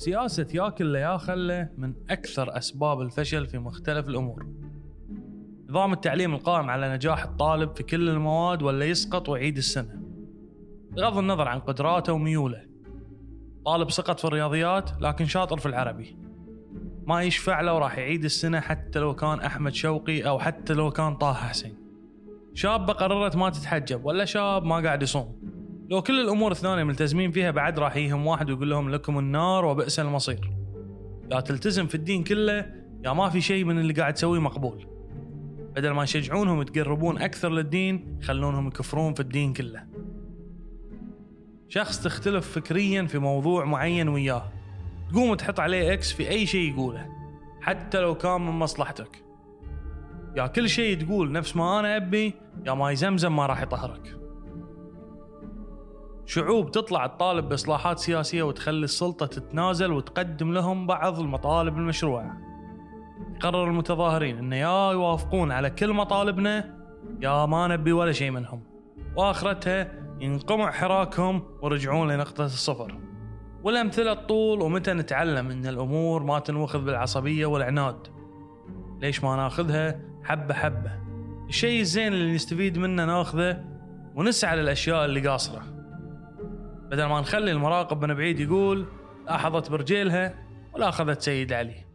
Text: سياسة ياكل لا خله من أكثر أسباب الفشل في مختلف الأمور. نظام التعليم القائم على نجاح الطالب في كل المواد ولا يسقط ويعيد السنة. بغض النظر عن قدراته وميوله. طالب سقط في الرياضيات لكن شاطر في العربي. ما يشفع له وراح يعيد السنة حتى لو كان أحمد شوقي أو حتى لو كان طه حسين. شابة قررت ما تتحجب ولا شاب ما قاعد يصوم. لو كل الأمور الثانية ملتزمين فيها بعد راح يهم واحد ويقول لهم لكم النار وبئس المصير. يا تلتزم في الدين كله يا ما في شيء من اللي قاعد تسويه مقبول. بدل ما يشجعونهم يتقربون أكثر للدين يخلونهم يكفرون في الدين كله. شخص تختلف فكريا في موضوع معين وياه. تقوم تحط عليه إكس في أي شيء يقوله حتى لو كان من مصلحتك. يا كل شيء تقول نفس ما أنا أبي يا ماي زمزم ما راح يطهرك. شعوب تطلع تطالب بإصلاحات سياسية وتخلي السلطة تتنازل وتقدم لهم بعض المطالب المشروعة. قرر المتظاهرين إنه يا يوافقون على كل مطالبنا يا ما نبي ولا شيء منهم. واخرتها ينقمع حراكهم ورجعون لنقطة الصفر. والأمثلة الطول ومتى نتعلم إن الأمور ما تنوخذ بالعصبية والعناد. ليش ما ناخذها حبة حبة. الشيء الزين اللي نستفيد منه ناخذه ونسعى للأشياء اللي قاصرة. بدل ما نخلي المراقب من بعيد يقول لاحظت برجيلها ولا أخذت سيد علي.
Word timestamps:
سياسة 0.00 0.46
ياكل 0.54 0.92
لا 0.92 1.16
خله 1.16 1.68
من 1.78 1.94
أكثر 2.10 2.58
أسباب 2.58 3.00
الفشل 3.00 3.46
في 3.46 3.58
مختلف 3.58 4.08
الأمور. 4.08 4.46
نظام 5.68 5.92
التعليم 5.92 6.34
القائم 6.34 6.70
على 6.70 6.94
نجاح 6.94 7.24
الطالب 7.24 7.76
في 7.76 7.82
كل 7.82 8.08
المواد 8.08 8.62
ولا 8.62 8.84
يسقط 8.84 9.28
ويعيد 9.28 9.56
السنة. 9.56 10.02
بغض 10.90 11.18
النظر 11.18 11.48
عن 11.48 11.58
قدراته 11.60 12.12
وميوله. 12.12 12.62
طالب 13.64 13.90
سقط 13.90 14.20
في 14.20 14.24
الرياضيات 14.24 14.90
لكن 15.00 15.26
شاطر 15.26 15.58
في 15.58 15.66
العربي. 15.66 16.16
ما 17.06 17.22
يشفع 17.22 17.60
له 17.60 17.74
وراح 17.74 17.98
يعيد 17.98 18.24
السنة 18.24 18.60
حتى 18.60 18.98
لو 18.98 19.14
كان 19.14 19.40
أحمد 19.40 19.74
شوقي 19.74 20.28
أو 20.28 20.38
حتى 20.38 20.72
لو 20.72 20.90
كان 20.90 21.16
طه 21.16 21.32
حسين. 21.32 21.74
شابة 22.54 22.92
قررت 22.92 23.36
ما 23.36 23.50
تتحجب 23.50 24.04
ولا 24.04 24.24
شاب 24.24 24.64
ما 24.64 24.76
قاعد 24.76 25.02
يصوم. 25.02 25.39
لو 25.90 26.02
كل 26.02 26.20
الأمور 26.20 26.52
الثانية 26.52 26.84
ملتزمين 26.84 27.30
فيها 27.30 27.50
بعد 27.50 27.78
راح 27.78 27.96
يهم 27.96 28.26
واحد 28.26 28.50
ويقول 28.50 28.70
لهم 28.70 28.90
لكم 28.90 29.18
النار 29.18 29.64
وبئس 29.64 30.00
المصير. 30.00 30.50
يا 31.32 31.40
تلتزم 31.40 31.86
في 31.86 31.94
الدين 31.94 32.24
كله 32.24 32.66
يا 33.04 33.12
ما 33.12 33.28
في 33.28 33.40
شيء 33.40 33.64
من 33.64 33.78
اللي 33.78 33.92
قاعد 33.92 34.14
تسويه 34.14 34.40
مقبول. 34.40 34.86
بدل 35.76 35.90
ما 35.90 36.02
يشجعونهم 36.02 36.62
يتقربون 36.62 37.18
أكثر 37.18 37.48
للدين 37.48 38.18
يخلونهم 38.20 38.66
يكفرون 38.66 39.14
في 39.14 39.20
الدين 39.20 39.52
كله. 39.52 39.84
شخص 41.68 42.02
تختلف 42.02 42.52
فكريا 42.52 43.02
في 43.02 43.18
موضوع 43.18 43.64
معين 43.64 44.08
وياه. 44.08 44.52
تقوم 45.10 45.34
تحط 45.34 45.60
عليه 45.60 45.92
إكس 45.92 46.12
في 46.12 46.28
أي 46.28 46.46
شيء 46.46 46.72
يقوله 46.72 47.06
حتى 47.60 48.00
لو 48.00 48.14
كان 48.14 48.40
من 48.40 48.52
مصلحتك. 48.52 49.24
يا 50.36 50.46
كل 50.46 50.68
شيء 50.68 50.98
تقول 50.98 51.32
نفس 51.32 51.56
ما 51.56 51.80
أنا 51.80 51.96
أبي 51.96 52.34
يا 52.66 52.74
ماي 52.74 52.96
زمزم 52.96 53.36
ما 53.36 53.46
راح 53.46 53.62
يطهرك. 53.62 54.19
شعوب 56.30 56.70
تطلع 56.70 57.06
تطالب 57.06 57.48
بإصلاحات 57.48 57.98
سياسية 57.98 58.42
وتخلي 58.42 58.84
السلطة 58.84 59.26
تتنازل 59.26 59.92
وتقدم 59.92 60.52
لهم 60.52 60.86
بعض 60.86 61.20
المطالب 61.20 61.76
المشروعة. 61.76 62.36
قرر 63.40 63.64
المتظاهرين 63.64 64.38
إنه 64.38 64.56
يا 64.56 64.92
يوافقون 64.92 65.52
على 65.52 65.70
كل 65.70 65.92
مطالبنا 65.92 66.74
يا 67.20 67.46
ما 67.46 67.66
نبي 67.66 67.92
ولا 67.92 68.12
شيء 68.12 68.30
منهم. 68.30 68.62
واخرتها 69.16 69.92
ينقمع 70.20 70.70
حراكهم 70.70 71.42
ورجعون 71.62 72.12
لنقطة 72.12 72.44
الصفر. 72.44 72.98
والأمثلة 73.62 74.12
الطول 74.12 74.62
ومتى 74.62 74.92
نتعلم 74.92 75.50
إن 75.50 75.66
الأمور 75.66 76.22
ما 76.22 76.38
تنوخذ 76.38 76.84
بالعصبية 76.84 77.46
والعناد. 77.46 78.06
ليش 79.00 79.24
ما 79.24 79.36
ناخذها 79.36 80.00
حبة 80.24 80.54
حبة. 80.54 80.90
الشيء 81.48 81.80
الزين 81.80 82.12
اللي 82.12 82.34
نستفيد 82.34 82.78
منه 82.78 83.04
ناخذه 83.04 83.64
ونسعى 84.14 84.56
للأشياء 84.56 85.04
اللي 85.04 85.28
قاصرة. 85.28 85.79
بدل 86.90 87.04
ما 87.04 87.20
نخلي 87.20 87.50
المراقب 87.50 88.04
من 88.04 88.14
بعيد 88.14 88.40
يقول 88.40 88.86
لاحظت 89.26 89.70
برجيلها 89.70 90.34
ولا 90.74 90.88
أخذت 90.88 91.22
سيد 91.22 91.52
علي. 91.52 91.89